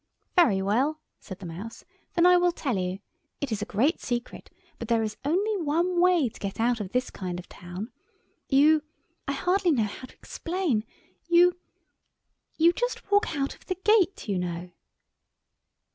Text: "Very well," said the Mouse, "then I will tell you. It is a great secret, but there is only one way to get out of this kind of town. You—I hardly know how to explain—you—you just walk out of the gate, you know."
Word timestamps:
"Very 0.35 0.63
well," 0.63 0.99
said 1.19 1.37
the 1.37 1.45
Mouse, 1.45 1.85
"then 2.15 2.25
I 2.25 2.35
will 2.35 2.51
tell 2.51 2.75
you. 2.75 2.97
It 3.39 3.51
is 3.51 3.61
a 3.61 3.65
great 3.67 3.99
secret, 3.99 4.49
but 4.79 4.87
there 4.87 5.03
is 5.03 5.15
only 5.23 5.55
one 5.57 6.01
way 6.01 6.27
to 6.27 6.39
get 6.39 6.59
out 6.59 6.79
of 6.79 6.91
this 6.91 7.11
kind 7.11 7.39
of 7.39 7.47
town. 7.47 7.91
You—I 8.49 9.33
hardly 9.33 9.69
know 9.71 9.83
how 9.83 10.07
to 10.07 10.15
explain—you—you 10.15 12.73
just 12.73 13.11
walk 13.11 13.35
out 13.35 13.53
of 13.53 13.67
the 13.67 13.75
gate, 13.75 14.27
you 14.27 14.39
know." 14.39 14.71